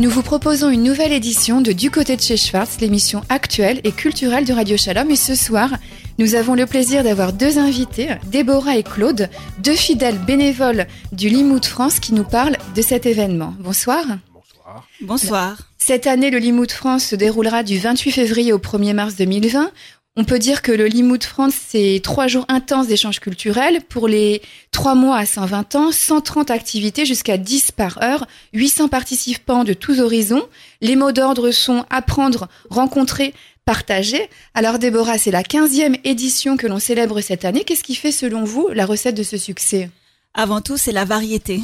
Nous 0.00 0.10
vous 0.10 0.22
proposons 0.22 0.70
une 0.70 0.82
nouvelle 0.82 1.12
édition 1.12 1.60
de 1.60 1.70
Du 1.70 1.88
côté 1.88 2.16
de 2.16 2.20
chez 2.20 2.36
Schwartz, 2.36 2.80
l'émission 2.80 3.22
actuelle 3.28 3.80
et 3.84 3.92
culturelle 3.92 4.44
de 4.44 4.52
Radio 4.52 4.76
Shalom. 4.76 5.08
Et 5.08 5.16
ce 5.16 5.36
soir, 5.36 5.70
nous 6.18 6.34
avons 6.34 6.56
le 6.56 6.66
plaisir 6.66 7.04
d'avoir 7.04 7.32
deux 7.32 7.58
invités, 7.60 8.08
Déborah 8.26 8.76
et 8.76 8.82
Claude, 8.82 9.30
deux 9.58 9.76
fidèles 9.76 10.18
bénévoles 10.18 10.88
du 11.12 11.28
Limoud 11.28 11.64
France 11.64 12.00
qui 12.00 12.12
nous 12.12 12.24
parlent 12.24 12.56
de 12.74 12.82
cet 12.82 13.06
événement. 13.06 13.54
Bonsoir. 13.60 14.04
Bonsoir. 14.32 14.88
Bonsoir. 15.00 15.58
Cette 15.78 16.08
année, 16.08 16.30
le 16.30 16.38
Limoud 16.38 16.72
France 16.72 17.04
se 17.04 17.14
déroulera 17.14 17.62
du 17.62 17.78
28 17.78 18.10
février 18.10 18.52
au 18.52 18.58
1er 18.58 18.94
mars 18.94 19.14
2020. 19.14 19.70
On 20.16 20.22
peut 20.22 20.38
dire 20.38 20.62
que 20.62 20.70
le 20.70 20.86
Limoud 20.86 21.24
France, 21.24 21.54
c'est 21.68 22.00
trois 22.00 22.28
jours 22.28 22.44
intenses 22.46 22.86
d'échanges 22.86 23.18
culturels. 23.18 23.80
Pour 23.82 24.06
les 24.06 24.42
trois 24.70 24.94
mois 24.94 25.16
à 25.16 25.26
120 25.26 25.74
ans, 25.74 25.90
130 25.90 26.52
activités 26.52 27.04
jusqu'à 27.04 27.36
10 27.36 27.72
par 27.72 28.00
heure, 28.00 28.24
800 28.52 28.86
participants 28.86 29.64
de 29.64 29.72
tous 29.72 29.98
horizons. 29.98 30.46
Les 30.80 30.94
mots 30.94 31.10
d'ordre 31.10 31.50
sont 31.50 31.84
apprendre, 31.90 32.48
rencontrer, 32.70 33.34
partager. 33.64 34.30
Alors 34.54 34.78
Déborah, 34.78 35.18
c'est 35.18 35.32
la 35.32 35.42
15e 35.42 35.98
édition 36.04 36.56
que 36.56 36.68
l'on 36.68 36.78
célèbre 36.78 37.20
cette 37.20 37.44
année. 37.44 37.64
Qu'est-ce 37.64 37.82
qui 37.82 37.96
fait 37.96 38.12
selon 38.12 38.44
vous 38.44 38.68
la 38.68 38.86
recette 38.86 39.16
de 39.16 39.24
ce 39.24 39.36
succès? 39.36 39.90
Avant 40.32 40.60
tout, 40.60 40.76
c'est 40.76 40.92
la 40.92 41.04
variété. 41.04 41.60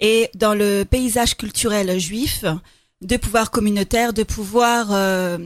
Et 0.00 0.30
dans 0.34 0.54
le 0.54 0.82
paysage 0.82 1.36
culturel 1.36 1.96
juif, 2.00 2.44
de 3.02 3.16
pouvoir 3.16 3.52
communautaire, 3.52 4.12
de 4.12 4.24
pouvoir... 4.24 4.88
Euh, 4.90 5.38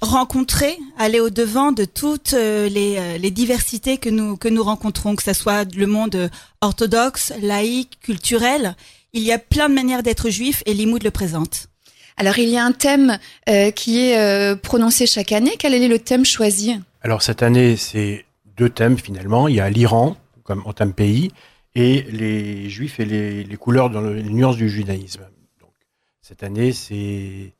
rencontrer, 0.00 0.78
aller 0.98 1.20
au 1.20 1.30
devant 1.30 1.72
de 1.72 1.84
toutes 1.84 2.34
euh, 2.34 2.68
les, 2.68 2.96
euh, 2.98 3.18
les, 3.18 3.30
diversités 3.30 3.98
que 3.98 4.08
nous 4.08 4.36
que 4.36 4.48
nous 4.48 4.62
rencontrons, 4.62 5.16
que 5.16 5.22
ce 5.22 5.32
soit 5.32 5.72
le 5.74 5.86
monde 5.86 6.30
orthodoxe, 6.60 7.32
laïque, 7.42 7.98
culturel. 8.00 8.76
Il 9.12 9.22
y 9.22 9.32
a 9.32 9.38
plein 9.38 9.68
de 9.68 9.74
manières 9.74 10.02
d'être 10.02 10.30
juif 10.30 10.62
et 10.66 10.74
Limoud 10.74 11.02
le 11.02 11.10
présente. 11.10 11.68
Alors 12.16 12.38
il 12.38 12.48
y 12.48 12.56
a 12.56 12.64
un 12.64 12.72
thème 12.72 13.18
euh, 13.48 13.70
qui 13.70 14.00
est 14.00 14.56
prononcé 14.62 15.06
chaque 15.06 15.32
année. 15.32 15.54
Quel 15.58 15.74
est 15.74 15.88
le 15.88 15.98
thème 15.98 16.24
choisi? 16.24 16.78
Alors 17.02 17.22
cette 17.22 17.42
année, 17.42 17.76
c'est 17.76 18.24
deux 18.56 18.68
thèmes 18.68 18.98
finalement. 18.98 19.48
Il 19.48 19.56
y 19.56 19.60
a 19.60 19.70
l'Iran 19.70 20.16
comme 20.44 20.62
en 20.64 20.72
thème 20.72 20.92
pays 20.92 21.30
et 21.74 22.02
les 22.10 22.68
juifs 22.70 23.00
et 23.00 23.04
les, 23.04 23.44
les 23.44 23.56
couleurs 23.56 23.90
dans 23.90 24.00
le, 24.00 24.14
les 24.14 24.22
nuances 24.30 24.56
du 24.56 24.68
judaïsme. 24.68 25.22
Donc 25.60 25.72
cette 26.20 26.42
année, 26.42 26.72
c'est 26.72 27.52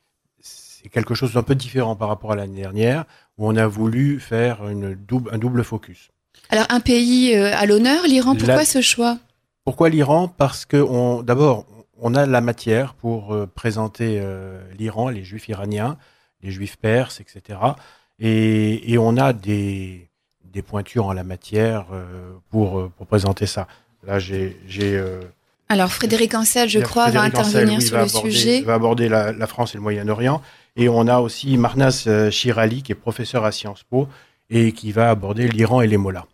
quelque 0.93 1.15
chose 1.15 1.33
d'un 1.35 1.43
peu 1.43 1.55
différent 1.55 1.97
par 1.97 2.09
rapport 2.09 2.33
à 2.33 2.37
l'année 2.37 2.61
dernière, 2.61 3.05
où 3.37 3.49
on 3.49 3.57
a 3.57 3.67
voulu 3.67 4.21
faire 4.21 4.69
une 4.69 4.95
double, 4.95 5.31
un 5.33 5.39
double 5.39 5.65
focus. 5.65 6.11
Alors 6.51 6.67
un 6.71 6.81
pays 6.81 7.35
euh, 7.35 7.55
à 7.57 7.67
l'honneur, 7.67 8.05
l'Iran, 8.07 8.35
pourquoi 8.35 8.65
ce 8.65 8.81
choix? 8.81 9.19
Pourquoi 9.65 9.89
l'Iran? 9.89 10.29
Parce 10.29 10.65
que 10.65 11.23
d'abord, 11.23 11.67
on 12.01 12.15
a 12.15 12.27
la 12.27 12.41
matière 12.41 12.95
pour 12.95 13.35
euh, 13.35 13.47
présenter 13.47 14.19
euh, 14.21 14.61
l'Iran, 14.79 15.09
les 15.09 15.25
juifs 15.25 15.49
iraniens, 15.49 15.99
les 16.43 16.51
juifs 16.51 16.77
perses, 16.77 17.21
etc. 17.21 17.59
Et, 18.19 18.93
et 18.93 18.99
on 18.99 19.17
a 19.17 19.33
des, 19.33 20.09
des 20.45 20.63
pointures 20.63 21.07
en 21.07 21.13
la 21.13 21.25
matière 21.25 21.87
pour, 22.51 22.91
pour 22.91 23.07
présenter 23.07 23.47
ça. 23.47 23.67
Là, 24.07 24.19
j'ai 24.19 24.57
alors 25.71 25.93
Frédéric 25.93 26.35
Ancel, 26.35 26.67
je 26.67 26.79
crois, 26.79 27.11
va 27.11 27.21
intervenir 27.21 27.83
sur 27.83 27.99
le 27.99 28.09
sujet. 28.09 28.61
Il 28.61 28.65
va 28.65 28.75
aborder 28.75 29.11
la, 29.11 29.33
la 29.33 29.47
France 29.47 29.75
et 29.75 29.77
le 29.77 29.83
Moyen-Orient. 29.83 30.41
Et 30.79 30.89
on 30.89 31.09
a 31.09 31.19
aussi 31.19 31.57
Marnas 31.57 32.05
euh, 32.07 32.31
Chirali, 32.31 32.83
qui 32.85 32.93
est 32.93 32.95
professeur 32.95 33.45
à 33.45 33.51
Sciences 33.51 33.83
Po 33.83 34.07
et 34.49 34.71
qui 34.73 34.93
va 34.93 35.11
aborder 35.11 35.49
l'Iran 35.49 35.83
et 35.83 35.89
les 35.89 35.97
mollahs. 35.97 36.27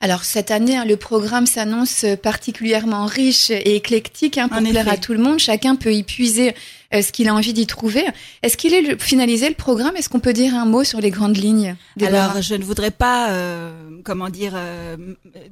Alors 0.00 0.24
cette 0.24 0.50
année, 0.50 0.78
hein, 0.78 0.86
le 0.86 0.96
programme 0.96 1.44
s'annonce 1.44 2.06
particulièrement 2.22 3.04
riche 3.04 3.50
et 3.50 3.76
éclectique 3.76 4.38
hein, 4.38 4.48
pour 4.48 4.62
plaire 4.62 4.88
à 4.88 4.96
tout 4.96 5.12
le 5.12 5.18
monde. 5.18 5.38
Chacun 5.38 5.76
peut 5.76 5.92
y 5.92 6.02
puiser 6.02 6.54
euh, 6.94 7.02
ce 7.02 7.12
qu'il 7.12 7.28
a 7.28 7.34
envie 7.34 7.52
d'y 7.52 7.66
trouver. 7.66 8.06
Est-ce 8.42 8.56
qu'il 8.56 8.72
est 8.72 8.98
finalisé 8.98 9.50
le 9.50 9.54
programme? 9.54 9.94
Est-ce 9.96 10.08
qu'on 10.08 10.18
peut 10.18 10.32
dire 10.32 10.54
un 10.54 10.64
mot 10.64 10.82
sur 10.82 11.02
les 11.02 11.10
grandes 11.10 11.36
lignes 11.36 11.76
Alors, 12.00 12.40
je 12.40 12.54
ne 12.54 12.64
voudrais 12.64 12.90
pas, 12.90 13.32
euh, 13.32 13.70
comment 14.02 14.30
dire, 14.30 14.54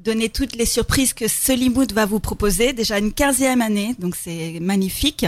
donner 0.03 0.31
toutes 0.31 0.57
les 0.57 0.65
surprises 0.65 1.13
que 1.13 1.29
ce 1.29 1.53
Limoud 1.53 1.93
va 1.93 2.07
vous 2.07 2.19
proposer. 2.19 2.73
Déjà 2.73 2.99
une 2.99 3.13
quinzième 3.13 3.61
année, 3.61 3.95
donc 3.99 4.17
c'est 4.17 4.59
magnifique. 4.63 5.27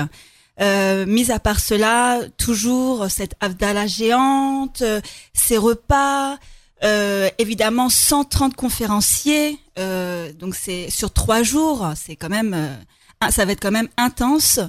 Euh, 0.61 1.07
mis 1.07 1.31
à 1.31 1.39
part 1.39 1.61
cela, 1.61 2.21
toujours 2.37 3.11
cette 3.11 3.35
Avdala 3.41 3.87
géante, 3.87 4.83
euh, 4.83 5.01
ces 5.33 5.57
repas, 5.57 6.39
euh, 6.83 7.29
évidemment 7.39 7.91
130 7.91 8.57
conférenciers, 8.57 9.59
euh, 9.79 10.33
donc 10.33 10.55
c'est 10.55 10.89
sur 10.89 11.13
trois 11.13 11.43
jours, 11.43 11.87
c'est 11.95 12.17
quand 12.17 12.31
même, 12.31 12.55
euh, 12.55 13.31
ça 13.31 13.45
va 13.45 13.53
être 13.53 13.61
quand 13.61 13.71
même 13.71 13.89
intense. 13.99 14.61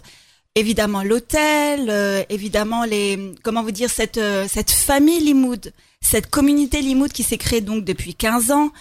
Évidemment 0.55 1.03
l'hôtel, 1.03 2.25
évidemment 2.27 2.83
les, 2.83 3.33
comment 3.41 3.63
vous 3.63 3.71
dire 3.71 3.89
cette 3.89 4.19
cette 4.49 4.71
famille 4.71 5.21
Limoud, 5.21 5.71
cette 6.01 6.29
communauté 6.29 6.81
Limoud 6.81 7.13
qui 7.13 7.23
s'est 7.23 7.37
créée 7.37 7.61
donc 7.61 7.85
depuis 7.85 8.15
15 8.15 8.51
ans, 8.51 8.73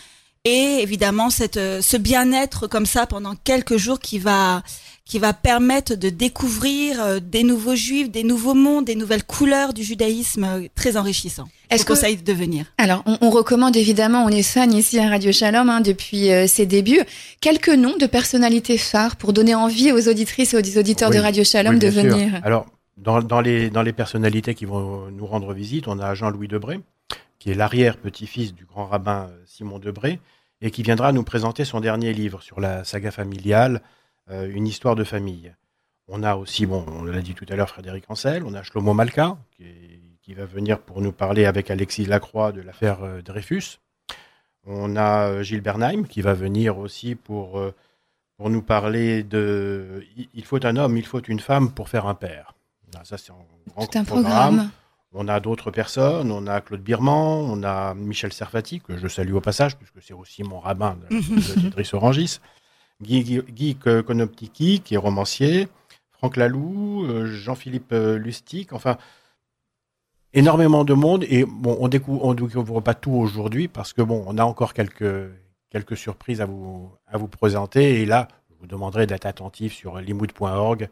et 0.44 0.78
évidemment 0.80 1.30
cette 1.30 1.60
ce 1.80 1.96
bien-être 1.96 2.66
comme 2.66 2.86
ça 2.86 3.06
pendant 3.06 3.36
quelques 3.36 3.76
jours 3.76 4.00
qui 4.00 4.18
va 4.18 4.64
qui 5.10 5.18
va 5.18 5.32
permettre 5.32 5.96
de 5.96 6.08
découvrir 6.08 7.02
euh, 7.02 7.18
des 7.18 7.42
nouveaux 7.42 7.74
juifs, 7.74 8.12
des 8.12 8.22
nouveaux 8.22 8.54
mondes, 8.54 8.84
des 8.84 8.94
nouvelles 8.94 9.24
couleurs 9.24 9.74
du 9.74 9.82
judaïsme 9.82 10.44
euh, 10.44 10.68
très 10.76 10.96
enrichissant. 10.96 11.48
Est-ce 11.68 11.84
qu'on 11.84 11.94
conseille 11.94 12.16
de 12.16 12.32
venir 12.32 12.66
Alors, 12.78 13.02
on, 13.20 13.28
recommande 13.30 13.76
évidemment, 13.76 14.24
on 14.24 14.28
est 14.28 14.44
fan 14.44 14.72
ici 14.72 15.00
à 15.00 15.08
Radio 15.08 15.32
Shalom 15.32 15.68
hein, 15.68 15.80
depuis 15.80 16.30
euh, 16.30 16.46
ses 16.46 16.64
débuts, 16.64 17.00
quelques 17.40 17.70
noms 17.70 17.96
de 17.96 18.06
personnalités 18.06 18.78
phares 18.78 19.16
pour 19.16 19.32
donner 19.32 19.52
envie 19.52 19.90
aux 19.90 20.08
auditrices 20.08 20.54
et 20.54 20.56
aux 20.56 20.78
auditeurs 20.78 21.10
de 21.10 21.18
Radio 21.18 21.42
Shalom 21.42 21.80
de 21.80 21.88
venir. 21.88 22.40
Alors, 22.44 22.66
dans, 22.96 23.20
dans, 23.20 23.40
les, 23.40 23.68
dans 23.68 23.82
les 23.82 23.92
personnalités 23.92 24.54
qui 24.54 24.64
vont 24.64 25.10
nous 25.10 25.26
rendre 25.26 25.52
visite, 25.52 25.88
on 25.88 25.98
a 25.98 26.14
Jean-Louis 26.14 26.46
Debré, 26.46 26.78
qui 27.40 27.50
est 27.50 27.54
l'arrière-petit-fils 27.54 28.54
du 28.54 28.64
grand 28.64 28.86
rabbin 28.86 29.28
Simon 29.44 29.80
Debré, 29.80 30.20
et 30.62 30.70
qui 30.70 30.84
viendra 30.84 31.10
nous 31.10 31.24
présenter 31.24 31.64
son 31.64 31.80
dernier 31.80 32.12
livre 32.12 32.42
sur 32.42 32.60
la 32.60 32.84
saga 32.84 33.10
familiale, 33.10 33.82
une 34.28 34.66
histoire 34.66 34.94
de 34.94 35.04
famille. 35.04 35.54
On 36.08 36.22
a 36.22 36.34
aussi, 36.36 36.66
bon, 36.66 36.84
on 36.88 37.04
l'a 37.04 37.20
dit 37.20 37.34
tout 37.34 37.46
à 37.48 37.56
l'heure, 37.56 37.68
Frédéric 37.68 38.04
Ancel, 38.08 38.44
on 38.44 38.54
a 38.54 38.62
Shlomo 38.62 38.94
Malka, 38.94 39.36
qui, 39.56 40.34
va 40.34 40.44
venir 40.44 40.78
pour 40.78 41.00
nous 41.00 41.10
parler 41.10 41.44
avec 41.44 41.72
Alexis 41.72 42.06
Lacroix 42.06 42.52
de 42.52 42.60
l'affaire 42.60 43.02
euh, 43.02 43.20
Dreyfus. 43.20 43.80
On 44.64 44.94
a 44.94 45.28
euh, 45.28 45.42
Gilles 45.42 45.60
Bernheim, 45.60 46.04
qui 46.04 46.20
va 46.20 46.34
venir 46.34 46.78
aussi 46.78 47.16
pour, 47.16 47.60
pour 48.36 48.48
nous 48.48 48.62
parler 48.62 49.22
de 49.22 50.04
Il 50.32 50.44
faut 50.44 50.64
un 50.64 50.76
homme, 50.76 50.96
il 50.96 51.04
faut 51.04 51.20
une 51.20 51.40
femme 51.40 51.72
pour 51.72 51.88
faire 51.88 52.06
un 52.06 52.14
père. 52.14 52.54
ça, 53.04 53.18
c'est 53.18 53.32
un 53.32 53.36
grand 53.74 54.04
programme. 54.04 54.70
On 55.12 55.28
a 55.28 55.40
d'autres 55.40 55.70
personnes, 55.70 56.30
on 56.30 56.46
a 56.46 56.60
Claude 56.60 56.82
Birman, 56.82 57.50
on 57.50 57.62
a 57.64 57.94
Michel 57.94 58.32
Serfati, 58.32 58.80
que 58.80 58.96
je 58.96 59.08
salue 59.08 59.34
au 59.34 59.40
passage, 59.40 59.76
puisque 59.76 60.00
c'est 60.00 60.14
aussi 60.14 60.42
mon 60.42 60.60
rabbin 60.60 60.96
de, 61.10 61.16
de 61.70 61.96
Orangis. 61.96 62.40
Guy, 63.02 63.42
Guy 63.48 63.76
Konoptiki, 63.76 64.80
qui 64.80 64.94
est 64.94 64.98
romancier, 64.98 65.68
Franck 66.20 66.36
Laloux, 66.36 67.06
euh, 67.06 67.26
Jean-Philippe 67.26 67.92
euh, 67.92 68.18
Lustig, 68.18 68.68
enfin, 68.72 68.98
énormément 70.34 70.84
de 70.84 70.92
monde. 70.92 71.24
Et 71.28 71.44
bon, 71.44 71.76
on 71.80 71.88
découvre, 71.88 72.24
on 72.24 72.34
découvre 72.34 72.80
pas 72.80 72.94
tout 72.94 73.12
aujourd'hui 73.12 73.68
parce 73.68 73.92
que 73.92 74.02
bon, 74.02 74.22
on 74.26 74.36
a 74.36 74.44
encore 74.44 74.74
quelques, 74.74 75.30
quelques 75.70 75.96
surprises 75.96 76.42
à 76.42 76.44
vous, 76.44 76.92
à 77.06 77.16
vous 77.16 77.28
présenter. 77.28 78.02
Et 78.02 78.06
là, 78.06 78.28
je 78.50 78.56
vous 78.60 78.66
demanderai 78.66 79.06
d'être 79.06 79.24
attentif 79.24 79.72
sur 79.72 79.98
limoud.org 79.98 80.90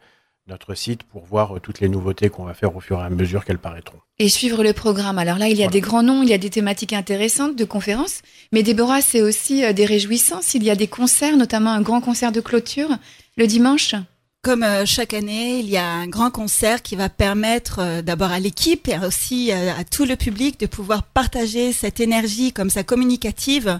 notre 0.49 0.73
site 0.73 1.03
pour 1.03 1.25
voir 1.25 1.55
euh, 1.55 1.59
toutes 1.59 1.79
les 1.79 1.87
nouveautés 1.87 2.29
qu'on 2.29 2.43
va 2.43 2.53
faire 2.53 2.75
au 2.75 2.79
fur 2.79 2.99
et 2.99 3.03
à 3.03 3.09
mesure 3.09 3.45
qu'elles 3.45 3.59
paraîtront. 3.59 3.99
Et 4.17 4.27
suivre 4.27 4.63
le 4.63 4.73
programme. 4.73 5.17
Alors 5.17 5.37
là, 5.37 5.47
il 5.47 5.57
y 5.57 5.63
a 5.63 5.67
des 5.67 5.81
grands 5.81 6.03
noms, 6.03 6.23
il 6.23 6.29
y 6.29 6.33
a 6.33 6.37
des 6.37 6.49
thématiques 6.49 6.93
intéressantes 6.93 7.55
de 7.55 7.65
conférences, 7.65 8.21
mais 8.51 8.63
Déborah, 8.63 9.01
c'est 9.01 9.21
aussi 9.21 9.63
euh, 9.63 9.71
des 9.71 9.85
réjouissances. 9.85 10.53
Il 10.55 10.63
y 10.63 10.69
a 10.69 10.75
des 10.75 10.87
concerts, 10.87 11.37
notamment 11.37 11.71
un 11.71 11.81
grand 11.81 12.01
concert 12.01 12.31
de 12.31 12.41
clôture 12.41 12.89
le 13.37 13.47
dimanche. 13.47 13.95
Comme 14.41 14.63
euh, 14.63 14.85
chaque 14.85 15.13
année, 15.13 15.59
il 15.59 15.69
y 15.69 15.77
a 15.77 15.85
un 15.85 16.07
grand 16.07 16.31
concert 16.31 16.81
qui 16.81 16.95
va 16.95 17.09
permettre 17.09 18.01
d'abord 18.01 18.31
à 18.31 18.39
l'équipe 18.39 18.87
et 18.87 18.97
aussi 19.05 19.51
à 19.51 19.83
tout 19.83 20.05
le 20.05 20.15
public 20.15 20.59
de 20.59 20.65
pouvoir 20.65 21.03
partager 21.03 21.71
cette 21.71 21.99
énergie 21.99 22.51
comme 22.51 22.69
ça 22.69 22.83
communicative 22.83 23.79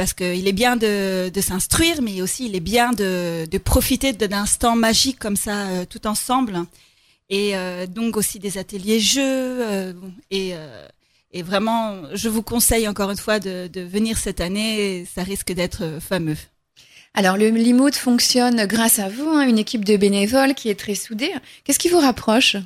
parce 0.00 0.14
qu'il 0.14 0.48
est 0.48 0.54
bien 0.54 0.76
de, 0.76 1.28
de 1.28 1.40
s'instruire, 1.42 2.00
mais 2.00 2.22
aussi 2.22 2.46
il 2.46 2.56
est 2.56 2.66
bien 2.74 2.94
de, 2.94 3.44
de 3.44 3.58
profiter 3.58 4.14
d'un 4.14 4.32
instant 4.32 4.74
magique 4.74 5.18
comme 5.18 5.36
ça, 5.36 5.66
euh, 5.68 5.84
tout 5.84 6.06
ensemble. 6.06 6.64
Et 7.28 7.54
euh, 7.54 7.86
donc 7.86 8.16
aussi 8.16 8.38
des 8.38 8.56
ateliers 8.56 8.98
jeux. 8.98 9.20
Euh, 9.20 9.92
et, 10.30 10.54
et, 11.32 11.42
vraiment, 11.42 11.96
je 12.14 12.30
vous 12.30 12.40
conseille 12.40 12.88
encore 12.88 13.10
une 13.10 13.18
fois 13.18 13.40
de, 13.40 13.66
de 13.66 13.82
venir 13.82 14.16
cette 14.16 14.40
année. 14.40 15.04
Ça 15.04 15.22
risque 15.22 15.52
d'être 15.52 15.98
fameux. 16.00 16.38
Alors 17.12 17.36
le 17.36 17.50
Limoud 17.50 17.94
fonctionne 17.94 18.64
grâce 18.64 19.00
à 19.00 19.10
vous, 19.10 19.28
hein, 19.28 19.46
une 19.46 19.58
équipe 19.58 19.84
de 19.84 19.98
bénévoles 19.98 20.54
qui 20.54 20.70
est 20.70 20.80
très 20.80 20.94
soudée. 20.94 21.34
Qu'est-ce 21.62 21.78
qui 21.78 21.90
vous 21.90 22.00
rapproche? 22.00 22.56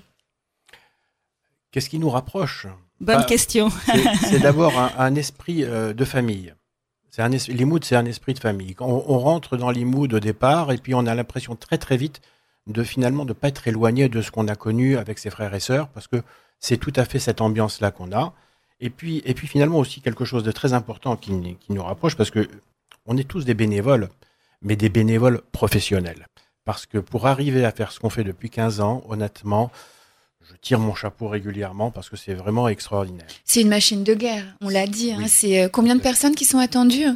Qu'est-ce 1.72 1.90
qui 1.90 1.98
nous 1.98 2.10
rapproche? 2.10 2.69
Bonne 3.00 3.16
bah, 3.16 3.25
question. 3.25 3.72
C'est 4.31 4.38
d'abord 4.38 4.78
un, 4.78 4.92
un, 4.98 5.16
esprit 5.16 5.64
de 5.64 6.04
famille. 6.04 6.54
Un 7.19 7.31
c'est 7.38 7.96
un 7.96 8.05
esprit 8.06 8.34
de 8.34 8.40
famille. 8.40 8.75
On, 8.81 9.19
rentre 9.19 9.56
dans 9.56 9.70
Limoud 9.70 10.12
au 10.14 10.20
départ 10.20 10.72
et 10.72 10.78
puis 10.78 10.94
on 10.94 11.06
a 11.06 11.14
l'impression 11.14 11.55
très 11.55 11.78
très 11.78 11.96
vite 11.96 12.20
de 12.66 12.82
finalement 12.82 13.25
de 13.25 13.32
pas 13.32 13.49
être 13.49 13.69
éloigné 13.69 14.08
de 14.08 14.20
ce 14.20 14.31
qu'on 14.31 14.49
a 14.49 14.56
connu 14.56 14.96
avec 14.96 15.19
ses 15.19 15.31
frères 15.31 15.55
et 15.55 15.61
sœurs, 15.61 15.88
parce 15.88 16.08
que 16.08 16.22
c'est 16.58 16.78
tout 16.78 16.93
à 16.96 17.05
fait 17.05 17.19
cette 17.19 17.40
ambiance-là 17.40 17.90
qu'on 17.90 18.11
a. 18.12 18.32
Et 18.81 18.90
puis, 18.90 19.22
et 19.26 19.34
puis 19.34 19.46
finalement 19.46 19.78
aussi 19.78 20.00
quelque 20.00 20.25
chose 20.25 20.43
de 20.43 20.50
très 20.50 20.72
important 20.72 21.16
qui, 21.16 21.56
qui 21.61 21.72
nous 21.72 21.82
rapproche, 21.82 22.16
parce 22.16 22.31
que 22.31 22.49
on 23.06 23.17
est 23.17 23.28
tous 23.28 23.44
des 23.44 23.55
bénévoles, 23.55 24.08
mais 24.62 24.76
des 24.76 24.88
bénévoles 24.88 25.43
professionnels. 25.52 26.26
Parce 26.64 26.87
que 26.87 26.99
pour 26.99 27.26
arriver 27.26 27.64
à 27.64 27.70
faire 27.70 27.93
ce 27.93 28.00
qu'on 28.00 28.10
fait 28.10 28.25
depuis 28.25 28.50
15 28.50 28.81
ans, 28.81 29.05
honnêtement, 29.08 29.70
je 30.50 30.56
tire 30.61 30.79
mon 30.79 30.94
chapeau 30.94 31.29
régulièrement 31.29 31.91
parce 31.91 32.11
que 32.11 32.17
c'est 32.17 32.35
vraiment 32.35 32.69
extraordinaire. 32.69 33.26
C'est 33.44 33.62
une 33.62 33.69
machine 33.69 34.05
de 34.05 34.14
guerre, 34.14 34.44
on 34.61 34.69
l'a 34.69 34.87
dit. 34.87 35.12
Hein. 35.12 35.25
C'est 35.26 35.62
euh, 35.62 35.69
combien 35.69 35.96
de 35.96 36.00
personnes 36.00 36.35
qui 36.35 36.44
sont 36.44 36.58
attendues 36.58 37.06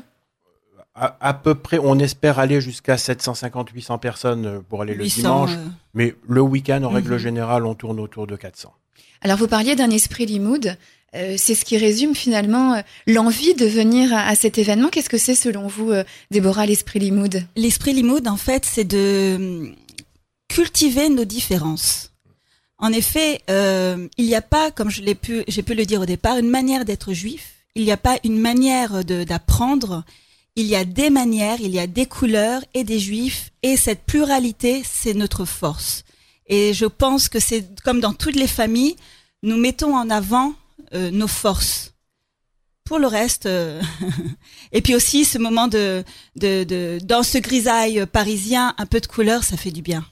à, 1.01 1.33
peu 1.33 1.55
près, 1.55 1.79
on 1.81 1.97
espère 2.01 2.41
aller 2.41 2.61
jusqu'à 2.61 2.97
750-800 2.97 4.01
personnes 4.01 4.47
euh, 4.47 4.61
pour 4.69 4.83
aller 4.83 4.95
le 4.95 5.07
dimanche, 5.07 5.53
euh. 5.53 5.69
mais 5.95 6.17
le 6.29 6.41
week-end, 6.41 6.83
en 6.83 6.89
règle 6.89 7.13
mhm. 7.13 7.19
générale, 7.19 7.67
on 7.67 7.75
tourne 7.77 8.01
autour 8.01 8.27
de 8.27 8.35
400. 8.35 8.75
Alors, 9.21 9.39
vous 9.39 9.47
parliez 9.47 9.77
d'un 9.77 9.91
esprit 9.91 10.27
Limoud. 10.27 10.77
c'est 11.13 11.55
ce 11.55 11.65
qui 11.65 11.79
résume 11.79 12.17
finalement 12.17 12.83
l'envie 13.07 13.55
de 13.55 13.65
venir 13.65 14.13
à, 14.13 14.35
cet 14.35 14.59
événement. 14.59 14.89
Qu'est-ce 14.89 15.09
que 15.09 15.19
c'est 15.19 15.37
selon 15.37 15.69
vous, 15.69 15.93
Déborah, 16.33 16.67
l'esprit 16.67 16.99
Limoud? 16.99 17.45
L'esprit 17.55 17.93
Limoud, 17.93 18.27
en 18.27 18.37
fait, 18.37 18.65
c'est 18.65 18.83
de 18.83 19.37
hum, 19.37 19.75
cultiver 20.49 21.09
nos 21.11 21.25
différences. 21.25 22.11
En 22.79 22.93
effet, 22.93 23.43
euh, 23.51 24.09
il 24.17 24.27
n'y 24.27 24.37
a 24.37 24.43
pas, 24.43 24.71
comme 24.71 24.91
je 24.91 25.03
l'ai 25.03 25.17
pu, 25.17 25.43
j'ai 25.49 25.63
pu 25.63 25.75
le 25.75 25.85
dire 25.85 26.01
au 26.01 26.07
départ, 26.07 26.39
une 26.39 26.49
manière 26.49 26.85
d'être 26.85 27.13
juif. 27.13 27.55
Il 27.75 27.85
n'y 27.85 27.93
a 27.93 27.97
pas 27.97 28.19
une 28.25 28.39
manière 28.39 29.05
d'apprendre. 29.05 30.05
Il 30.55 30.67
y 30.67 30.77
a 30.77 30.85
des 30.85 31.11
manières, 31.11 31.61
il 31.61 31.73
y 31.73 31.81
a 31.81 31.87
des 31.87 32.07
couleurs 32.07 32.63
et 32.75 32.85
des 32.85 33.01
juifs. 33.01 33.51
Et 33.63 33.77
cette 33.77 34.05
pluralité, 34.05 34.83
c'est 34.85 35.15
notre 35.15 35.45
force. 35.45 36.05
Et 36.47 36.73
je 36.73 36.87
pense 36.87 37.29
que 37.29 37.41
c'est 37.41 37.83
comme 37.83 38.01
dans 38.01 38.15
toutes 38.15 38.37
les 38.37 38.47
familles, 38.47 38.97
nous 39.43 39.57
mettons 39.57 39.97
en 39.97 40.09
avant 40.09 40.55
euh, 40.95 41.11
nos 41.11 41.29
forces. 41.29 41.95
Pour 42.85 42.99
le 42.99 43.07
reste, 43.07 43.47
euh, 43.47 43.83
et 44.73 44.83
puis 44.83 44.95
aussi 44.95 45.25
ce 45.25 45.39
moment 45.39 45.69
de, 45.69 46.05
de, 46.37 46.65
de, 46.65 46.99
dans 47.03 47.23
ce 47.23 47.39
grisaille 47.39 48.07
parisien, 48.07 48.75
un 48.79 48.87
peu 48.87 49.01
de 49.01 49.07
couleur, 49.07 49.45
ça 49.45 49.57
fait 49.57 49.73
du 49.73 49.83
bien. 49.83 50.07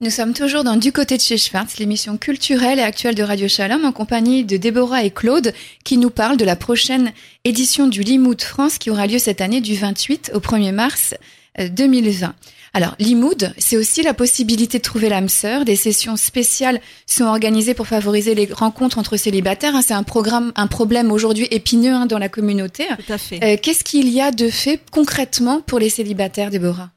Nous 0.00 0.10
sommes 0.10 0.32
toujours 0.32 0.62
dans 0.62 0.76
Du 0.76 0.92
côté 0.92 1.16
de 1.16 1.22
chez 1.22 1.36
Schwartz, 1.36 1.78
l'émission 1.78 2.18
culturelle 2.18 2.78
et 2.78 2.82
actuelle 2.82 3.16
de 3.16 3.24
Radio 3.24 3.48
Shalom, 3.48 3.84
en 3.84 3.90
compagnie 3.90 4.44
de 4.44 4.56
Déborah 4.56 5.02
et 5.02 5.10
Claude, 5.10 5.52
qui 5.82 5.96
nous 5.96 6.10
parlent 6.10 6.36
de 6.36 6.44
la 6.44 6.54
prochaine 6.54 7.12
édition 7.42 7.88
du 7.88 8.02
Limoud 8.02 8.40
France 8.40 8.78
qui 8.78 8.90
aura 8.90 9.08
lieu 9.08 9.18
cette 9.18 9.40
année 9.40 9.60
du 9.60 9.74
28 9.74 10.30
au 10.34 10.38
1er 10.38 10.70
mars 10.70 11.16
2020. 11.58 12.28
Euh, 12.28 12.30
Alors, 12.74 12.94
Limoud, 13.00 13.52
c'est 13.58 13.76
aussi 13.76 14.02
la 14.02 14.14
possibilité 14.14 14.78
de 14.78 14.84
trouver 14.84 15.08
l'âme 15.08 15.28
sœur. 15.28 15.64
Des 15.64 15.74
sessions 15.74 16.14
spéciales 16.14 16.80
sont 17.06 17.24
organisées 17.24 17.74
pour 17.74 17.88
favoriser 17.88 18.36
les 18.36 18.46
rencontres 18.52 18.98
entre 18.98 19.16
célibataires. 19.16 19.74
Hein. 19.74 19.82
C'est 19.84 19.94
un 19.94 20.04
programme, 20.04 20.52
un 20.54 20.68
problème 20.68 21.10
aujourd'hui 21.10 21.48
épineux 21.50 21.94
hein, 21.94 22.06
dans 22.06 22.18
la 22.18 22.28
communauté. 22.28 22.86
Tout 23.04 23.12
à 23.12 23.18
fait. 23.18 23.42
Euh, 23.42 23.56
qu'est-ce 23.60 23.82
qu'il 23.82 24.08
y 24.10 24.20
a 24.20 24.30
de 24.30 24.48
fait 24.48 24.80
concrètement 24.92 25.60
pour 25.60 25.80
les 25.80 25.88
célibataires, 25.88 26.50
Déborah? 26.50 26.90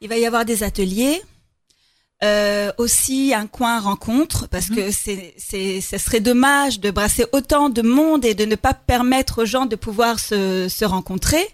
Il 0.00 0.08
va 0.08 0.18
y 0.18 0.26
avoir 0.26 0.44
des 0.44 0.64
ateliers, 0.64 1.22
euh, 2.24 2.72
aussi 2.78 3.34
un 3.34 3.46
coin 3.46 3.78
rencontre 3.78 4.48
parce 4.48 4.70
mhm. 4.70 4.76
que 4.76 4.90
c'est 4.90 5.34
c'est 5.36 5.82
ce 5.82 5.98
serait 5.98 6.20
dommage 6.20 6.80
de 6.80 6.90
brasser 6.90 7.26
autant 7.32 7.68
de 7.68 7.82
monde 7.82 8.24
et 8.24 8.32
de 8.32 8.46
ne 8.46 8.54
pas 8.54 8.72
permettre 8.72 9.42
aux 9.42 9.44
gens 9.44 9.66
de 9.66 9.76
pouvoir 9.76 10.18
se 10.18 10.68
se 10.68 10.84
rencontrer. 10.84 11.46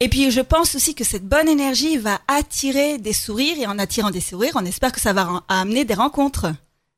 Et 0.00 0.08
puis 0.08 0.30
je 0.30 0.40
pense 0.40 0.74
aussi 0.74 0.94
que 0.94 1.04
cette 1.04 1.26
bonne 1.26 1.48
énergie 1.48 1.98
va 1.98 2.18
attirer 2.28 2.96
des 2.96 3.12
sourires 3.12 3.58
et 3.58 3.66
en 3.66 3.78
attirant 3.78 4.10
des 4.10 4.22
sourires, 4.22 4.52
on 4.54 4.64
espère 4.64 4.92
que 4.92 5.00
ça 5.00 5.12
va 5.12 5.42
amener 5.48 5.84
des 5.84 5.92
rencontres. 5.94 6.46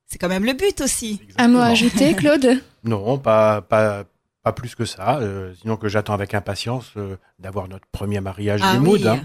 C'est 0.07 0.19
quand 0.19 0.29
même 0.29 0.45
le 0.45 0.53
but 0.53 0.81
aussi. 0.81 1.21
Un 1.39 1.49
mot 1.49 1.59
à 1.59 1.67
ajouter, 1.67 2.15
Claude? 2.15 2.63
Non, 2.85 3.19
pas 3.19 3.63
pas 3.63 4.05
pas 4.43 4.53
plus 4.53 4.75
que 4.75 4.85
ça, 4.85 5.19
euh, 5.19 5.53
sinon 5.61 5.77
que 5.77 5.89
j'attends 5.89 6.15
avec 6.15 6.35
impatience 6.35 6.91
euh, 6.97 7.17
d'avoir 7.39 7.69
notre 7.69 7.87
premier 7.93 8.21
mariage 8.21 8.61
ah 8.63 8.75
Limoud. 8.75 9.07
Hein. 9.07 9.21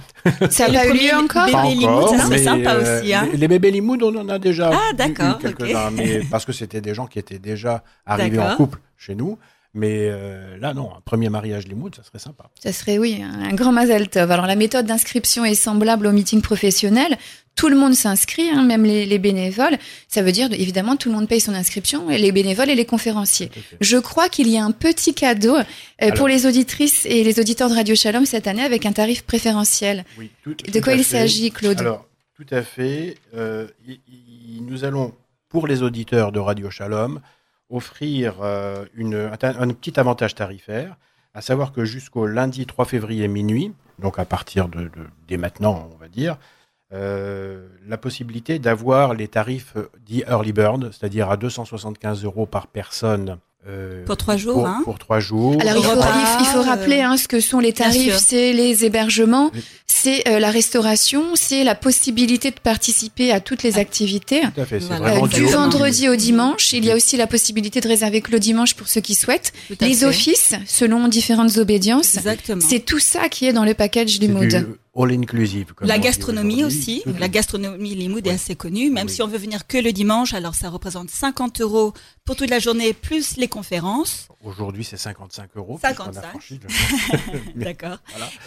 Ça 0.51 0.69
n'a 0.69 0.85
eu 0.85 0.93
lieu 0.93 1.15
encore 1.15 1.45
Bébé 1.47 1.75
Limoud, 1.75 2.09
ça 2.09 2.25
serait 2.25 2.37
sympa 2.37 2.75
euh, 2.75 2.99
aussi. 2.99 3.13
Hein. 3.13 3.27
Les, 3.33 3.47
bébés 3.47 3.71
Limoud, 3.71 4.03
on 4.03 4.15
en 4.15 4.29
a 4.29 4.37
déjà 4.37 4.69
ah, 4.71 4.93
d'accord, 4.93 5.39
quelques-uns, 5.39 5.89
mais 5.89 6.21
parce 6.31 6.45
que 6.45 6.51
c'était 6.51 6.81
des 6.81 6.93
gens 6.93 7.07
qui 7.07 7.17
étaient 7.17 7.39
déjà 7.39 7.83
arrivés 8.05 8.39
en 8.39 8.55
couple 8.55 8.79
chez 8.95 9.15
nous. 9.15 9.39
Mais 9.77 10.09
là, 10.59 10.73
non, 10.73 10.89
un 10.97 11.01
premier 11.01 11.29
mariage 11.29 11.67
Limoud, 11.67 11.95
ça 11.95 12.03
serait 12.03 12.19
sympa. 12.19 12.49
Ça 12.61 12.73
serait, 12.73 12.97
oui, 12.97 13.21
un 13.23 13.53
grand 13.53 13.71
mazel 13.71 14.09
tov. 14.09 14.31
Alors, 14.31 14.47
la 14.47 14.55
méthode 14.55 14.87
d'inscription 14.87 15.45
est 15.45 15.55
semblable 15.55 16.07
au 16.07 16.11
meeting 16.11 16.41
professionnel 16.41 17.17
tout 17.57 17.67
le 17.69 17.75
monde 17.75 17.95
s'inscrit, 17.95 18.49
hein, 18.49 18.63
même 18.63 18.85
les, 18.85 19.19
bénévoles. 19.19 19.77
Ça 20.07 20.21
veut 20.21 20.31
dire 20.31 20.47
évidemment 20.53 20.95
tout 20.95 21.09
le 21.09 21.15
monde 21.15 21.27
paye 21.27 21.41
son 21.41 21.53
inscription, 21.53 22.09
et 22.09 22.17
les 22.17 22.31
bénévoles 22.31 22.69
et 22.69 22.75
les 22.75 22.85
conférenciers. 22.85 23.49
Je 23.81 23.97
crois 23.97 24.29
qu'il 24.29 24.47
y 24.47 24.57
a 24.57 24.63
un 24.63 24.71
petit 24.71 25.13
cadeau 25.13 25.57
euh, 25.57 26.11
pour 26.11 26.27
les 26.27 26.45
auditrices 26.45 27.05
et 27.05 27.23
les 27.23 27.39
auditeurs 27.39 27.69
de 27.69 27.73
Radio 27.73 27.95
Shalom 27.95 28.25
cette 28.25 28.47
année 28.47 28.61
avec 28.61 28.85
un 28.85 28.93
tarif 28.93 29.23
préférentiel. 29.23 30.05
Oui, 30.17 30.31
de 30.45 30.79
quoi 30.79 30.93
il 30.93 31.03
s'agit, 31.03 31.51
Claude? 31.51 31.79
Alors, 31.79 32.07
tout 32.35 32.45
à 32.51 32.61
fait. 32.61 33.15
Euh, 33.35 33.67
nous 34.61 34.85
allons, 34.85 35.13
pour 35.49 35.65
les 35.65 35.81
auditeurs 35.81 36.31
de 36.31 36.39
Radio 36.39 36.69
Shalom, 36.69 37.19
offrir 37.69 38.35
euh, 38.41 38.85
un, 38.95 39.67
petit 39.69 39.99
avantage 39.99 40.35
tarifaire, 40.35 40.95
à 41.33 41.41
savoir 41.41 41.71
que 41.71 41.85
jusqu'au 41.85 42.25
lundi 42.25 42.65
3 42.65 42.85
février 42.85 43.27
minuit, 43.27 43.73
donc 43.99 44.19
à 44.19 44.25
partir 44.25 44.69
de, 44.69 44.89
dès 45.27 45.37
maintenant, 45.37 45.89
on 45.93 45.97
va 45.97 46.07
dire, 46.07 46.37
euh, 46.93 47.67
la 47.85 47.97
possibilité 47.97 48.59
d'avoir 48.59 49.13
les 49.13 49.27
tarifs 49.27 49.75
dits 50.05 50.23
early 50.27 50.53
bird, 50.53 50.91
c'est-à-dire 50.91 51.29
à 51.29 51.37
275 51.37 52.23
euros 52.23 52.45
par 52.45 52.67
personne. 52.67 53.39
Euh, 53.69 54.05
pour 54.05 54.15
trois 54.15 54.37
jours, 54.37 54.53
pour, 54.53 54.67
hein 54.67 54.81
pour 54.85 54.97
trois 54.97 55.19
jours. 55.19 55.57
Alors 55.59 55.75
il 55.75 55.83
faut, 55.83 56.39
il 56.39 56.45
faut 56.45 56.61
rappeler 56.61 57.01
hein, 57.01 57.17
ce 57.17 57.27
que 57.27 57.41
sont 57.41 57.59
les 57.59 57.73
tarifs, 57.73 58.17
c'est 58.17 58.53
les 58.53 58.85
hébergements, 58.85 59.51
c'est 59.87 60.25
euh, 60.29 60.39
la 60.39 60.51
restauration, 60.51 61.35
c'est 61.35 61.65
la 61.65 61.75
possibilité 61.75 62.51
de 62.51 62.59
participer 62.61 63.33
à 63.33 63.41
toutes 63.41 63.63
les 63.63 63.77
activités. 63.77 64.41
Tout 64.55 64.61
à 64.61 64.65
fait, 64.65 64.79
euh, 64.89 65.27
du 65.27 65.45
vendredi 65.45 66.07
au 66.07 66.15
dimanche, 66.15 66.71
il 66.71 66.85
y 66.85 66.91
a 66.91 66.95
aussi 66.95 67.17
la 67.17 67.27
possibilité 67.27 67.81
de 67.81 67.89
réserver 67.89 68.21
que 68.21 68.31
le 68.31 68.39
dimanche 68.39 68.73
pour 68.73 68.87
ceux 68.87 69.01
qui 69.01 69.15
souhaitent. 69.15 69.51
Les 69.81 70.05
offices, 70.05 70.53
selon 70.65 71.09
différentes 71.09 71.57
obédiences. 71.57 72.15
Exactement. 72.15 72.61
C'est 72.65 72.79
tout 72.79 72.99
ça 72.99 73.27
qui 73.27 73.47
est 73.47 73.53
dans 73.53 73.65
le 73.65 73.73
package 73.73 74.19
du 74.19 74.29
mode 74.29 74.77
all 74.97 75.11
inclusive. 75.11 75.73
La 75.81 75.99
gastronomie 75.99 76.63
aussi. 76.63 77.03
La 77.19 77.29
gastronomie 77.29 77.95
Limoud 77.95 78.25
est 78.25 78.31
assez 78.31 78.55
connue. 78.55 78.89
Même 78.89 79.07
si 79.09 79.21
on 79.21 79.27
veut 79.27 79.37
venir 79.37 79.67
que 79.67 79.77
le 79.77 79.93
dimanche, 79.93 80.33
alors 80.33 80.55
ça 80.55 80.69
représente 80.69 81.09
50 81.09 81.61
euros 81.61 81.93
pour 82.25 82.35
toute 82.35 82.49
la 82.49 82.59
journée 82.59 82.93
plus 82.93 83.37
les 83.37 83.47
conférences. 83.47 84.27
Aujourd'hui, 84.43 84.83
c'est 84.83 84.97
55 84.97 85.49
euros. 85.55 85.79
55. 85.81 86.23
D'accord. 87.55 87.97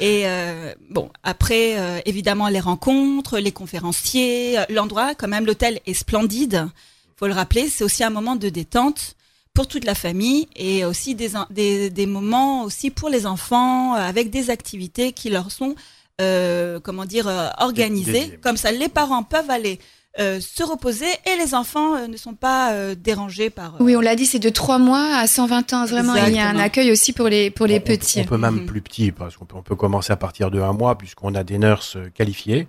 Et 0.00 0.22
euh, 0.26 0.74
bon, 0.88 1.10
après, 1.22 1.78
euh, 1.78 2.00
évidemment, 2.04 2.48
les 2.48 2.60
rencontres, 2.60 3.38
les 3.38 3.52
conférenciers, 3.52 4.58
euh, 4.58 4.64
l'endroit, 4.70 5.14
quand 5.14 5.28
même, 5.28 5.46
l'hôtel 5.46 5.80
est 5.86 5.94
splendide. 5.94 6.68
Faut 7.16 7.26
le 7.26 7.34
rappeler, 7.34 7.68
c'est 7.68 7.84
aussi 7.84 8.02
un 8.02 8.10
moment 8.10 8.36
de 8.36 8.48
détente 8.48 9.16
pour 9.52 9.66
toute 9.66 9.84
la 9.84 9.94
famille 9.94 10.48
et 10.56 10.84
aussi 10.84 11.14
des, 11.14 11.32
des, 11.50 11.90
des 11.90 12.06
moments 12.06 12.62
aussi 12.62 12.90
pour 12.90 13.08
les 13.08 13.26
enfants 13.26 13.94
avec 13.94 14.30
des 14.30 14.48
activités 14.48 15.12
qui 15.12 15.28
leur 15.28 15.50
sont 15.50 15.74
euh, 16.20 16.80
comment 16.80 17.04
dire, 17.04 17.28
euh, 17.28 17.48
organisé. 17.58 18.38
Comme 18.42 18.56
ça, 18.56 18.72
les 18.72 18.88
parents 18.88 19.22
peuvent 19.22 19.50
aller 19.50 19.78
euh, 20.18 20.40
se 20.40 20.62
reposer 20.62 21.06
et 21.26 21.36
les 21.38 21.54
enfants 21.54 22.06
ne 22.06 22.16
sont 22.16 22.34
pas 22.34 22.94
dérangés 22.94 23.50
par. 23.50 23.76
Oui, 23.80 23.96
on 23.96 24.00
l'a 24.00 24.16
dit, 24.16 24.26
c'est 24.26 24.38
de 24.38 24.48
3 24.48 24.78
mois 24.78 25.14
à 25.16 25.26
120 25.26 25.72
ans. 25.72 25.86
Vraiment, 25.86 26.14
il 26.14 26.34
y 26.34 26.38
a 26.38 26.48
un 26.48 26.58
accueil 26.58 26.90
aussi 26.90 27.12
pour 27.12 27.28
les 27.28 27.50
pour 27.50 27.66
les 27.66 27.80
petits. 27.80 28.20
On, 28.20 28.24
peut 28.24 28.38
même 28.38 28.60
mhm. 28.60 28.66
plus 28.66 28.82
petit 28.82 29.12
parce 29.12 29.36
qu'on 29.36 29.44
peut, 29.44 29.56
on 29.56 29.62
peut 29.62 29.76
commencer 29.76 30.12
à 30.12 30.16
partir 30.16 30.50
de 30.50 30.60
un 30.60 30.72
mois 30.72 30.98
puisqu'on 30.98 31.34
a 31.34 31.44
des 31.44 31.58
nurses 31.58 31.96
qualifiées. 32.14 32.68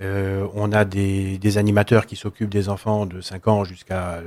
on 0.00 0.72
a 0.72 0.84
des, 0.84 1.38
des 1.38 1.58
animateurs 1.58 2.06
qui 2.06 2.16
s'occupent 2.16 2.50
des 2.50 2.68
enfants 2.68 3.06
de 3.06 3.20
5 3.20 3.48
ans 3.48 3.64
jusqu'à 3.64 4.22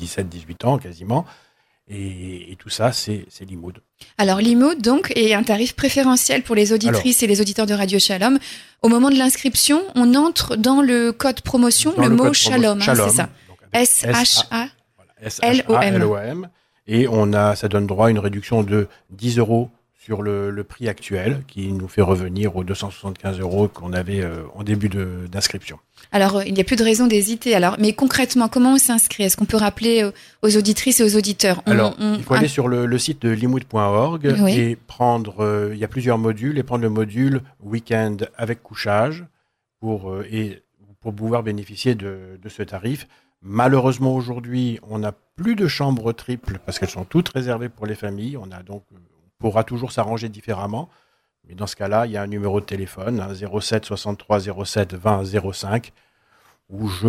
17-18 0.00 0.66
ans 0.66 0.78
quasiment. 0.78 1.26
Et, 1.90 2.56
tout 2.58 2.68
ça, 2.68 2.92
c'est 2.92 3.26
Limoud. 3.40 3.82
Alors 4.18 4.38
Limoud, 4.38 4.82
donc, 4.82 5.12
est 5.16 5.32
un 5.34 5.42
tarif 5.42 5.74
préférentiel 5.74 6.42
pour 6.42 6.54
les 6.54 6.72
auditrices 6.72 7.22
et 7.22 7.26
les 7.26 7.40
auditeurs 7.40 7.66
de 7.66 7.74
Radio 7.74 7.98
Shalom. 7.98 8.38
Au 8.82 8.88
moment 8.88 9.08
de 9.10 9.16
l'inscription, 9.16 9.82
on 9.94 10.14
entre 10.14 10.56
dans 10.56 10.82
le 10.82 11.12
code 11.12 11.40
promotion 11.40 11.94
le, 11.96 12.08
mot 12.10 12.32
Shalom, 12.32 12.80
hein, 12.80 12.94
c'est 12.94 13.10
ça. 13.10 13.28
S-H-A-L-O-M. 13.72 14.78
Et 16.86 17.06
on 17.08 17.32
a, 17.32 17.56
ça 17.56 17.68
donne 17.68 17.86
droit 17.86 18.08
à 18.08 18.10
une 18.10 18.18
réduction 18.18 18.62
de 18.62 18.88
10 19.10 19.38
euros 19.38 19.70
sur 20.00 20.22
le, 20.22 20.64
prix 20.64 20.88
actuel, 20.88 21.42
qui 21.46 21.70
nous 21.72 21.86
fait 21.86 22.00
revenir 22.00 22.56
aux 22.56 22.64
275 22.64 23.38
euros 23.38 23.68
qu'on 23.68 23.92
avait 23.92 24.22
euh, 24.22 24.44
en 24.54 24.62
début 24.62 24.88
d'inscription. 24.88 25.78
Alors, 26.10 26.36
euh, 26.36 26.44
il 26.46 26.54
n'y 26.54 26.60
a 26.60 26.64
plus 26.64 26.76
de 26.76 26.82
raison 26.82 27.06
d'hésiter. 27.06 27.54
Alors, 27.54 27.76
mais 27.78 27.92
concrètement, 27.92 28.48
comment 28.48 28.74
on 28.74 28.78
s'inscrit? 28.78 29.24
Est-ce 29.24 29.36
qu'on 29.36 29.44
peut 29.44 29.58
rappeler 29.58 30.02
euh, 30.02 30.10
aux 30.40 30.56
auditrices 30.56 31.00
et 31.00 31.04
aux 31.04 31.16
auditeurs? 31.16 31.62
Alors, 31.66 31.94
il 32.00 32.22
faut 32.22 32.32
aller 32.32 32.48
sur 32.48 32.66
le, 32.66 32.98
site 32.98 33.20
de 33.20 33.28
limoud.org 33.28 34.24
et 34.48 34.76
prendre. 34.86 35.70
il 35.72 35.78
y 35.78 35.84
a 35.84 35.88
plusieurs 35.88 36.16
modules 36.16 36.56
et 36.56 36.62
prendre 36.62 36.82
le 36.82 36.90
module 36.90 37.42
week-end 37.62 38.16
avec 38.38 38.62
couchage 38.62 39.26
pour 39.80 40.22
et 40.30 40.62
pour 41.00 41.14
pouvoir 41.14 41.42
bénéficier 41.42 41.94
de, 41.94 42.38
de 42.42 42.48
ce 42.48 42.62
tarif. 42.62 43.06
Malheureusement, 43.42 44.14
aujourd'hui, 44.14 44.78
on 44.82 44.98
n'a 44.98 45.12
plus 45.36 45.56
de 45.56 45.66
chambres 45.66 46.12
triples 46.12 46.58
parce 46.64 46.78
qu'elles 46.78 46.90
sont 46.90 47.04
toutes 47.04 47.30
réservées 47.30 47.68
pour 47.68 47.86
les 47.86 47.94
familles. 47.94 48.36
On 48.36 48.50
a 48.50 48.62
donc, 48.62 48.84
on 48.92 49.09
pourra 49.40 49.64
toujours 49.64 49.90
s'arranger 49.90 50.28
différemment. 50.28 50.88
Mais 51.48 51.54
dans 51.54 51.66
ce 51.66 51.74
cas-là, 51.74 52.06
il 52.06 52.12
y 52.12 52.16
a 52.16 52.22
un 52.22 52.28
numéro 52.28 52.60
de 52.60 52.66
téléphone, 52.66 53.20
hein, 53.20 53.34
07 53.34 53.84
63 53.84 54.40
07 54.64 54.94
20 54.94 55.24
05, 55.52 55.92
où 56.68 56.88
je, 56.88 57.08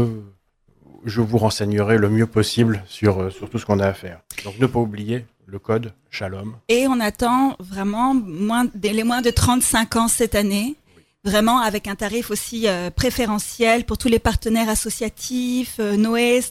je 1.05 1.21
vous 1.21 1.37
renseignerai 1.37 1.97
le 1.97 2.09
mieux 2.09 2.25
possible 2.25 2.81
sur, 2.87 3.21
euh, 3.21 3.29
sur 3.29 3.49
tout 3.49 3.59
ce 3.59 3.65
qu'on 3.67 3.79
a 3.79 3.87
à 3.87 3.93
faire. 3.93 4.21
Donc 4.43 4.57
ne 4.57 4.65
pas 4.65 4.79
oublier 4.79 5.25
le 5.45 5.59
code 5.59 5.93
Shalom. 6.09 6.55
Et 6.69 6.87
on 6.87 6.99
attend 6.99 7.55
vraiment 7.59 8.15
moins, 8.15 8.65
les 8.81 9.03
moins 9.03 9.21
de 9.21 9.29
35 9.29 9.95
ans 9.97 10.07
cette 10.07 10.33
année 10.33 10.75
vraiment 11.23 11.59
avec 11.59 11.87
un 11.87 11.95
tarif 11.95 12.31
aussi 12.31 12.67
euh, 12.67 12.89
préférentiel 12.89 13.85
pour 13.85 13.97
tous 13.97 14.07
les 14.07 14.19
partenaires 14.19 14.69
associatifs, 14.69 15.77
euh, 15.79 15.95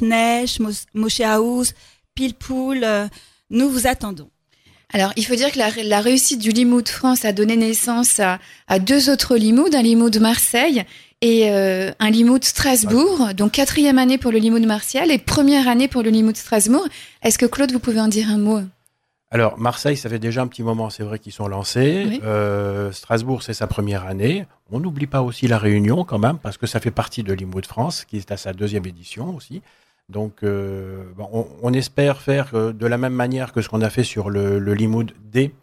Neige, 0.01 0.59
Moshe 0.95 1.21
House, 1.21 1.75
Pilpoul. 2.15 2.85
Euh, 2.85 3.09
nous 3.51 3.69
vous 3.69 3.87
attendons. 3.87 4.31
Alors, 4.93 5.13
il 5.17 5.25
faut 5.25 5.37
dire 5.37 5.53
que 5.53 5.59
la, 5.59 5.71
la 5.85 6.01
réussite 6.01 6.41
du 6.41 6.51
Limoud 6.51 6.89
France 6.89 7.25
a 7.25 7.33
donné 7.33 7.57
naissance 7.57 8.19
à, 8.19 8.39
à 8.67 8.79
deux 8.79 9.09
autres 9.09 9.37
Limoud, 9.37 9.75
un 9.75 9.83
Limoud 9.83 10.19
Marseille 10.21 10.85
et 11.21 11.51
euh, 11.51 11.93
un 12.01 12.11
Limoud 12.11 12.43
Strasbourg, 12.45 13.29
donc 13.35 13.53
quatrième 13.53 13.99
année 13.99 14.19
pour 14.19 14.33
le 14.33 14.39
Limoud 14.39 14.67
Martial 14.67 15.11
et 15.11 15.19
première 15.19 15.69
année 15.69 15.87
pour 15.87 16.03
le 16.03 16.11
Limoud 16.11 16.37
Strasbourg. 16.37 16.87
Est-ce 17.23 17.39
que 17.39 17.47
Claude, 17.47 17.71
vous 17.73 17.79
pouvez 17.79 18.01
en 18.01 18.09
dire 18.09 18.31
un 18.31 18.39
mot? 18.39 18.61
Alors, 19.31 19.59
Marseille, 19.59 19.97
ça 19.97 20.09
fait 20.09 20.19
déjà 20.19 20.43
un 20.43 20.49
petit 20.49 20.65
moment, 20.65 20.91
c'est 20.91 21.05
vrai 21.05 21.21
qu'ils 21.21 21.33
sont 21.33 21.47
lancés. 21.47 22.21
Euh, 22.25 22.91
Strasbourg, 22.91 23.45
c'est 23.45 23.55
sa 23.55 23.69
première 23.69 24.07
année. 24.07 24.45
On 24.73 24.81
n'oublie 24.81 25.07
pas 25.07 25.23
aussi 25.23 25.47
la 25.47 25.59
Réunion 25.59 26.05
quand 26.05 26.19
même, 26.19 26.39
parce 26.39 26.59
que 26.59 26.67
ça 26.67 26.81
fait 26.81 26.91
partie 26.91 27.23
de 27.23 27.33
l'IMO 27.33 27.61
de 27.61 27.67
France, 27.67 28.05
qui 28.05 28.17
est 28.17 28.33
à 28.33 28.37
sa 28.37 28.53
deuxième 28.53 28.87
édition 28.87 29.37
aussi. 29.37 29.63
Donc, 30.11 30.43
euh, 30.43 31.05
bon, 31.17 31.49
on, 31.63 31.73
espère 31.73 32.21
faire 32.21 32.51
euh, 32.55 32.73
de 32.73 32.87
la 32.87 32.99
même 32.99 33.15
manière 33.15 33.53
que 33.53 33.63
ce 33.63 33.69
qu'on 33.69 33.81
a 33.81 33.91
fait 33.91 34.03
sur 34.03 34.29
le, 34.29 34.59
le 34.59 34.75
Limoud 34.75 35.13
D, 35.23 35.55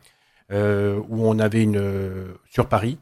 euh, 0.51 1.01
où 1.09 1.27
on 1.27 1.37
avait 1.39 1.63
une 1.63 1.81
sur 2.49 2.67
Paris 2.67 2.97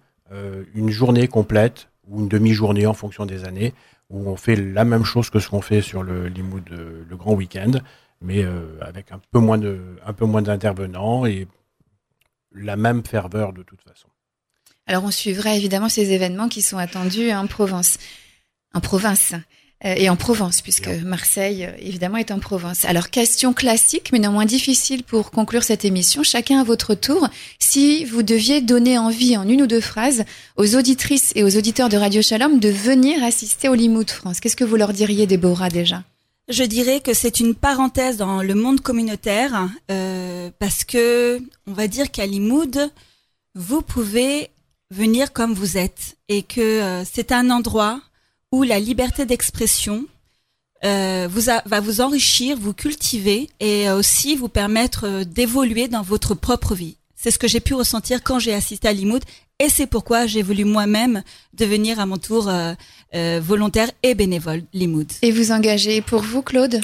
une 0.74 0.90
journée 0.90 1.28
complète 1.28 1.88
ou 2.10 2.20
une 2.20 2.28
demi-journée 2.28 2.88
en 2.88 2.96
fonction 2.96 3.28
des 3.28 3.46
années, 3.46 3.74
où 4.10 4.28
on 4.28 4.36
fait 4.36 4.56
la 4.56 4.84
même 4.84 5.06
chose 5.06 5.30
que 5.30 5.40
ce 5.40 5.48
qu'on 5.48 5.62
fait 5.62 5.82
sur 5.82 6.02
le 6.02 6.28
Limoud 6.28 6.68
le 6.68 7.16
grand 7.16 7.34
week-end 7.34 7.72
mais 8.22 8.44
avec 8.82 9.12
un 9.12 9.22
peu 9.32 9.40
moins 9.40 10.42
d'intervenants 10.42 11.28
et 11.28 11.48
la 12.54 12.76
même 12.76 13.06
ferveur 13.06 13.54
de 13.54 13.62
toute 13.62 13.82
façon. 13.82 14.08
Alors 14.88 15.04
on 15.04 15.12
suivra 15.12 15.54
évidemment 15.54 15.90
ces 15.90 16.12
événements 16.12 16.50
qui 16.50 16.64
sont 16.64 16.80
attendus 16.80 17.32
en 17.32 17.46
Provence, 17.46 18.00
en 18.74 18.82
province 18.82 19.36
et 19.96 20.10
en 20.10 20.16
Provence 20.16 20.62
puisque 20.62 20.88
Marseille 20.88 21.66
euh, 21.66 21.72
évidemment 21.80 22.18
est 22.18 22.32
en 22.32 22.40
Provence. 22.40 22.86
Alors 22.86 23.10
question 23.10 23.54
classique 23.54 24.10
mais 24.12 24.20
néanmoins 24.20 24.46
difficile 24.46 25.04
pour 25.04 25.32
conclure 25.32 25.64
cette 25.64 25.86
émission. 25.86 26.24
Chacun 26.24 26.60
à 26.60 26.64
votre 26.64 26.96
tour, 26.96 27.28
si 27.60 28.04
vous 28.06 28.24
deviez 28.24 28.62
donner 28.62 28.98
envie 28.98 29.38
en 29.38 29.48
une 29.48 29.62
ou 29.62 29.68
deux 29.68 29.82
phrases 29.82 30.26
aux 30.58 30.76
auditrices 30.76 31.32
et 31.36 31.44
aux 31.44 31.56
auditeurs 31.56 31.90
de 31.90 31.98
Radio 31.98 32.22
Shalom 32.22 32.60
de 32.60 32.70
venir 32.70 33.24
assister 33.24 33.70
au 33.70 33.76
Limoud 33.76 34.10
France, 34.10 34.40
qu'est-ce 34.40 34.56
que 34.56 34.64
vous 34.64 34.76
leur 34.76 34.94
diriez, 34.94 35.28
Déborah 35.28 35.70
déjà? 35.70 36.04
Je 36.48 36.64
dirais 36.64 37.00
que 37.00 37.14
c'est 37.14 37.40
une 37.40 37.56
parenthèse 37.56 38.18
dans 38.18 38.44
le 38.44 38.54
monde 38.54 38.82
communautaire 38.82 39.68
euh, 39.90 40.52
parce 40.60 40.84
que 40.84 41.40
on 41.68 41.74
va 41.74 41.88
dire 41.88 42.12
qu'à 42.12 42.26
Limoud, 42.26 42.92
vous 43.56 43.82
pouvez 43.82 44.50
venir 44.92 45.34
comme 45.34 45.54
vous 45.54 45.78
êtes 45.78 46.18
et 46.30 46.44
que 46.44 46.62
euh, 46.62 47.04
c'est 47.04 47.32
un 47.32 47.50
endroit 47.50 48.00
où 48.56 48.64
la 48.64 48.80
liberté 48.80 49.26
d'expression 49.26 50.06
euh, 50.86 51.28
vous 51.30 51.52
va 51.66 51.80
vous 51.82 52.00
enrichir, 52.00 52.58
vous 52.58 52.74
cultiver 52.74 53.50
et 53.60 53.90
aussi 53.90 54.38
vous 54.38 54.48
permettre 54.48 55.24
d'évoluer 55.24 55.90
dans 55.90 56.04
votre 56.04 56.36
propre 56.36 56.74
vie. 56.74 56.96
C'est 57.16 57.32
ce 57.32 57.40
que 57.40 57.50
j'ai 57.50 57.60
pu 57.60 57.74
ressentir 57.74 58.24
quand 58.24 58.40
j'ai 58.40 58.54
assisté 58.54 58.88
à 58.88 58.94
Limoud 58.94 59.26
et 59.60 59.68
c'est 59.68 59.88
pourquoi 59.88 60.26
j'ai 60.26 60.42
voulu 60.42 60.64
moi-même 60.64 61.22
devenir 61.54 62.00
à 62.00 62.06
mon 62.06 62.16
tour 62.16 62.48
euh, 62.48 62.74
euh, 63.14 63.42
volontaire 63.44 63.92
et 64.04 64.16
bénévole 64.16 64.64
Limoud. 64.72 65.12
Et 65.22 65.32
vous 65.34 65.52
engagez 65.52 66.02
pour 66.02 66.22
vous, 66.22 66.42
Claude? 66.42 66.80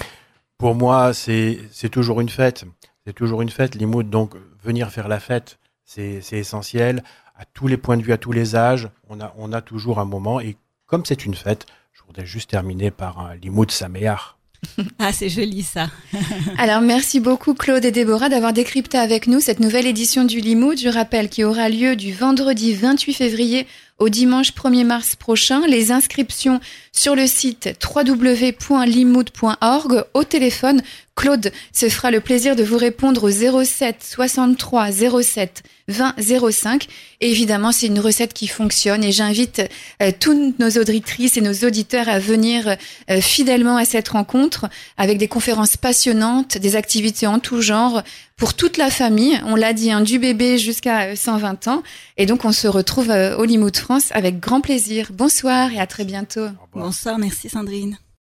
Pour 0.58 0.76
moi, 0.76 1.14
c'est 1.14 1.90
toujours 1.90 2.20
une 2.20 2.30
fête. 2.30 2.66
C'est 3.08 3.14
toujours 3.14 3.42
une 3.42 3.50
fête, 3.50 3.76
Limoud. 3.76 4.10
Donc, 4.10 4.36
venir 4.62 4.92
faire 4.92 5.08
la 5.08 5.22
fête, 5.22 5.58
c'est 5.86 6.22
essentiel. 6.34 7.02
À 7.38 7.46
tous 7.46 7.68
les 7.68 7.78
points 7.78 7.98
de 7.98 8.04
vue, 8.04 8.12
à 8.12 8.18
tous 8.18 8.34
les 8.34 8.58
âges, 8.58 8.90
on 9.10 9.22
a, 9.22 9.34
on 9.38 9.54
a 9.54 9.62
toujours 9.62 10.00
un 10.00 10.06
moment. 10.06 10.42
Et 10.42 10.58
comme 10.92 11.06
c'est 11.06 11.26
une 11.26 11.36
fête, 11.36 11.66
je 11.94 12.02
voudrais 12.06 12.26
juste 12.26 12.50
terminer 12.50 12.92
par 12.92 13.20
un 13.20 13.36
Limoud 13.36 13.72
Saméar. 13.72 14.38
Ah, 15.00 15.12
c'est 15.12 15.30
joli 15.30 15.64
ça. 15.64 15.90
Alors, 16.60 16.82
merci 16.82 17.20
beaucoup 17.20 17.56
Claude 17.56 17.84
et 17.84 17.92
Déborah 17.92 18.30
d'avoir 18.30 18.54
décrypté 18.54 19.00
avec 19.00 19.26
nous 19.26 19.40
cette 19.40 19.60
nouvelle 19.60 19.88
édition 19.88 20.24
du 20.24 20.40
Limoud. 20.40 20.78
Je 20.78 20.90
rappelle 20.90 21.30
qui 21.30 21.44
aura 21.44 21.68
lieu 21.68 21.96
du 21.96 22.14
vendredi 22.14 22.76
28 22.76 23.14
février 23.14 23.66
au 23.98 24.10
dimanche 24.10 24.54
1er 24.54 24.86
mars 24.86 25.16
prochain. 25.16 25.66
Les 25.66 25.92
inscriptions 25.92 26.60
sur 26.92 27.16
le 27.16 27.26
site 27.26 27.72
www.limoud.org 27.84 30.06
au 30.14 30.24
téléphone. 30.24 30.84
Claude 31.16 31.52
se 31.74 31.90
fera 31.90 32.10
le 32.10 32.22
plaisir 32.22 32.56
de 32.56 32.64
vous 32.64 32.78
répondre 32.78 33.24
au 33.24 33.64
07 33.64 33.98
63 34.02 34.92
07 35.22 35.64
20 35.88 36.16
05. 36.52 36.88
Et 37.20 37.30
évidemment, 37.30 37.72
c'est 37.72 37.88
une 37.88 38.00
recette 38.00 38.34
qui 38.34 38.48
fonctionne 38.48 39.04
et 39.04 39.12
j'invite 39.12 39.62
euh, 40.02 40.12
toutes 40.18 40.58
nos 40.60 40.70
auditrices 40.70 41.38
et 41.38 41.42
nos 41.42 41.54
auditeurs 41.54 42.10
à 42.10 42.20
venir 42.20 42.76
euh, 43.10 43.22
fidèlement 43.22 43.78
à 43.78 43.86
cette 43.86 44.10
rencontre 44.10 44.68
avec 44.98 45.18
des 45.18 45.28
conférences 45.28 45.78
passionnantes, 45.78 46.58
des 46.58 46.76
activités 46.76 47.28
en 47.28 47.40
tout 47.40 47.62
genre 47.62 48.02
pour 48.38 48.54
toute 48.54 48.78
la 48.78 48.90
famille. 48.90 49.40
On 49.46 49.56
l'a 49.56 49.74
dit, 49.74 49.92
hein, 49.92 50.02
du 50.02 50.18
bébé 50.18 50.58
jusqu'à 50.58 51.16
120 51.16 51.68
euh, 51.68 51.72
ans. 51.72 51.84
Et 52.18 52.26
donc, 52.26 52.46
on 52.46 52.52
se 52.52 52.68
retrouve 52.68 53.10
au 53.10 53.44
Limoud 53.44 53.76
France 53.76 54.10
avec 54.12 54.40
grand 54.40 54.62
plaisir. 54.62 55.10
Bonsoir 55.14 55.72
et 55.74 55.80
à 55.80 55.88
très 55.88 56.06
bientôt. 56.06 56.48
Bonsoir, 56.74 57.18
merci 57.18 57.50
Sandrine. 57.50 57.98